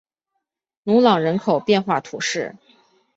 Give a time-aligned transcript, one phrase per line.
[0.81, 2.55] 努朗人口变化图示